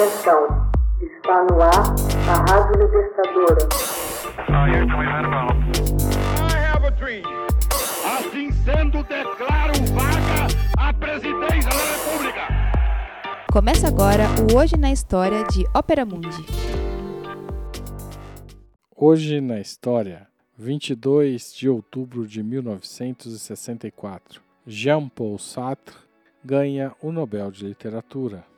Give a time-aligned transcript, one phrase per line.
[0.00, 0.46] Atenção,
[0.98, 1.94] está no ar
[2.26, 3.68] a Rádio Libertadora.
[8.18, 10.46] Assim sendo, declaro vaga
[10.78, 12.48] a presidência da República.
[13.52, 16.46] Começa agora o Hoje na História de Ópera Mundi.
[18.96, 20.26] Hoje na História,
[20.56, 25.94] 22 de outubro de 1964, Jean-Paul Sartre
[26.42, 28.48] ganha o Nobel de Literatura.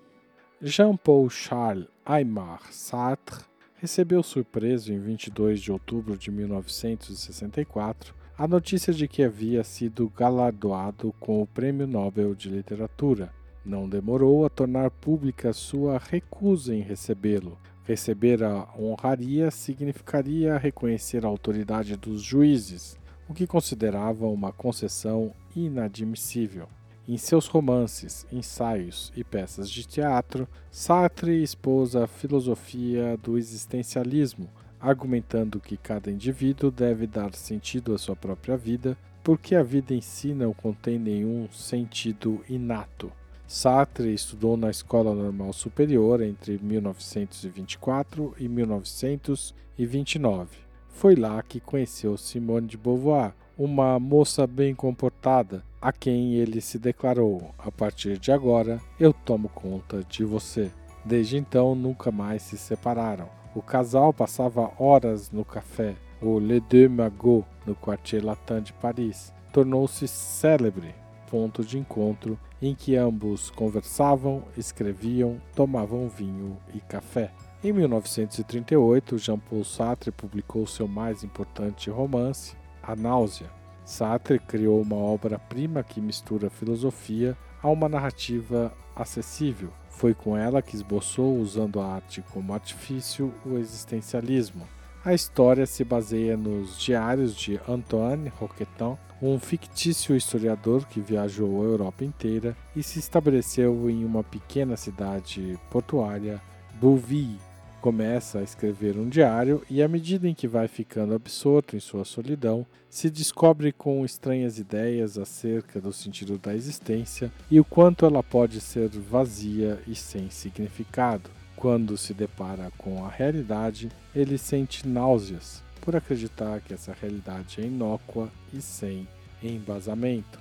[0.64, 3.44] Jean-Paul Charles Aymar Sartre
[3.74, 11.12] recebeu surpreso em 22 de outubro de 1964 a notícia de que havia sido galardoado
[11.18, 13.32] com o Prêmio Nobel de Literatura.
[13.64, 17.58] Não demorou a tornar pública sua recusa em recebê-lo.
[17.82, 22.96] Receber a honraria significaria reconhecer a autoridade dos juízes,
[23.28, 26.68] o que considerava uma concessão inadmissível.
[27.08, 34.48] Em seus romances, ensaios e peças de teatro, Sartre expôs a filosofia do existencialismo,
[34.80, 40.00] argumentando que cada indivíduo deve dar sentido à sua própria vida, porque a vida em
[40.00, 43.10] si não contém nenhum sentido inato.
[43.48, 50.56] Sartre estudou na Escola Normal Superior entre 1924 e 1929.
[50.88, 56.78] Foi lá que conheceu Simone de Beauvoir, uma moça bem comportada, a quem ele se
[56.78, 60.70] declarou: A partir de agora, eu tomo conta de você.
[61.04, 63.28] Desde então, nunca mais se separaram.
[63.54, 69.34] O casal passava horas no café, o Les Deux Magots, no Quartier Latin de Paris.
[69.52, 70.94] Tornou-se célebre
[71.32, 77.32] ponto de encontro em que ambos conversavam, escreviam, tomavam vinho e café.
[77.64, 83.61] Em 1938, Jean-Paul Sartre publicou seu mais importante romance, A Náusea.
[83.84, 89.70] Sartre criou uma obra-prima que mistura filosofia a uma narrativa acessível.
[89.90, 94.66] Foi com ela que esboçou, usando a arte como artifício, o existencialismo.
[95.04, 101.64] A história se baseia nos diários de Antoine Roquetan, um fictício historiador que viajou a
[101.64, 106.40] Europa inteira e se estabeleceu em uma pequena cidade portuária,
[106.80, 107.51] Bouville.
[107.82, 112.04] Começa a escrever um diário e, à medida em que vai ficando absorto em sua
[112.04, 118.22] solidão, se descobre com estranhas ideias acerca do sentido da existência e o quanto ela
[118.22, 121.28] pode ser vazia e sem significado.
[121.56, 127.64] Quando se depara com a realidade, ele sente náuseas por acreditar que essa realidade é
[127.64, 129.08] inócua e sem
[129.42, 130.38] embasamento.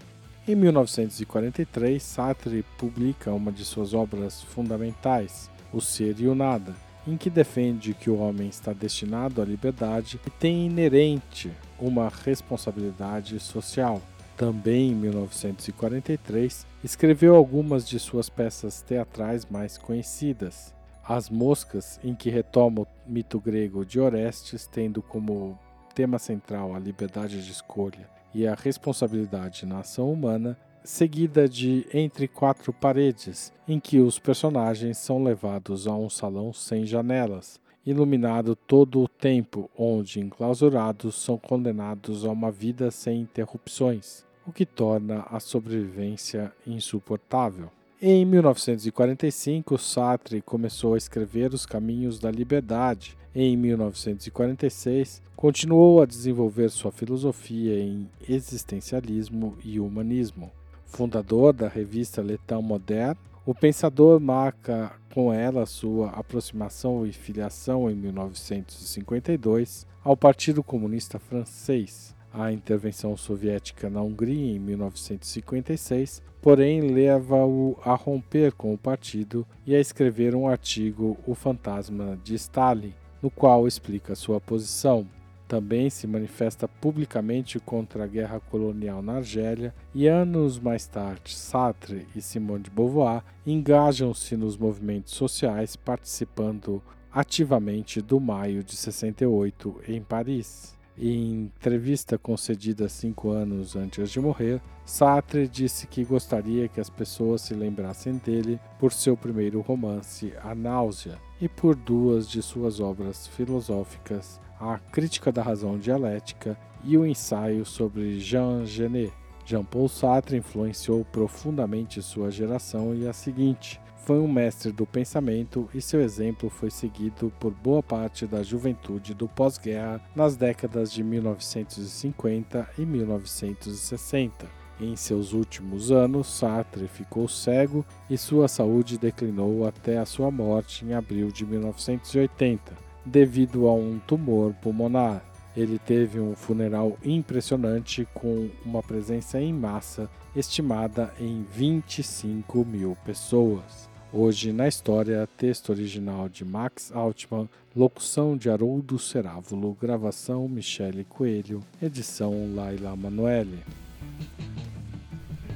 [0.47, 6.75] Em 1943, Sartre publica uma de suas obras fundamentais, O Ser e o Nada,
[7.07, 13.39] em que defende que o homem está destinado à liberdade e tem inerente uma responsabilidade
[13.39, 14.01] social.
[14.37, 20.73] Também em 1943, escreveu algumas de suas peças teatrais mais conhecidas.
[21.07, 25.59] As Moscas, em que retoma o mito grego de Orestes, tendo como
[25.93, 32.27] tema central a liberdade de escolha e a responsabilidade na ação humana, seguida de Entre
[32.27, 39.01] Quatro Paredes, em que os personagens são levados a um salão sem janelas, iluminado todo
[39.01, 45.39] o tempo, onde, enclausurados, são condenados a uma vida sem interrupções, o que torna a
[45.39, 47.69] sobrevivência insuportável.
[48.01, 53.15] Em 1945, Sartre começou a escrever Os Caminhos da Liberdade.
[53.33, 60.51] Em 1946, continuou a desenvolver sua filosofia em existencialismo e humanismo.
[60.91, 67.89] Fundador da revista Le Temps Moderne, o pensador marca com ela sua aproximação e filiação
[67.89, 72.15] em 1952 ao Partido Comunista Francês.
[72.33, 79.75] A intervenção soviética na Hungria em 1956 porém leva-o a romper com o partido e
[79.75, 85.07] a escrever um artigo O Fantasma de Stalin, no qual explica sua posição.
[85.51, 92.07] Também se manifesta publicamente contra a guerra colonial na Argélia e anos mais tarde Sartre
[92.15, 96.81] e Simone de Beauvoir engajam-se nos movimentos sociais participando
[97.11, 100.73] ativamente do Maio de 68 em Paris.
[100.97, 107.41] Em entrevista concedida cinco anos antes de morrer, Sartre disse que gostaria que as pessoas
[107.41, 113.25] se lembrassem dele por seu primeiro romance, A Náusea, e por duas de suas obras
[113.25, 119.11] filosóficas, A Crítica da Razão Dialética e o ensaio sobre Jean Genet.
[119.43, 125.81] Jean-Paul Sartre influenciou profundamente sua geração e a seguinte, foi um mestre do pensamento e
[125.81, 132.69] seu exemplo foi seguido por boa parte da juventude do pós-guerra nas décadas de 1950
[132.77, 134.60] e 1960.
[134.81, 140.83] Em seus últimos anos, Sartre ficou cego e sua saúde declinou até a sua morte
[140.83, 142.73] em abril de 1980,
[143.05, 145.23] devido a um tumor pulmonar.
[145.55, 153.87] Ele teve um funeral impressionante com uma presença em massa estimada em 25 mil pessoas.
[154.11, 161.61] Hoje na história, texto original de Max Altman, locução de Haroldo Cerávulo, gravação Michele Coelho,
[161.79, 163.59] edição Laila Manoeli.